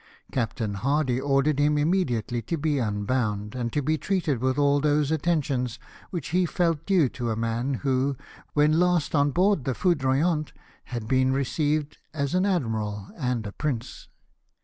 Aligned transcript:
Captain 0.31 0.73
Hardy 0.73 1.21
ordered 1.21 1.59
him 1.59 1.77
immediately 1.77 2.41
to 2.41 2.57
be 2.57 2.79
unbound, 2.79 3.53
and 3.53 3.71
to 3.71 3.83
be 3.83 3.99
treated 3.99 4.39
with 4.41 4.57
all 4.57 4.79
those 4.79 5.11
attentions 5.11 5.77
which 6.09 6.29
he 6.29 6.43
felt 6.47 6.87
due 6.87 7.07
to 7.09 7.29
a 7.29 7.35
man 7.35 7.75
who, 7.85 8.17
when 8.53 8.79
last 8.79 9.13
on 9.13 9.29
board 9.29 9.63
the 9.63 9.75
Foiidroyant, 9.75 10.53
had 10.85 11.07
been 11.07 11.31
received 11.31 11.99
as 12.15 12.33
an 12.33 12.47
admiral 12.47 13.09
and 13.15 13.45
a 13.45 13.51
prince. 13.51 14.07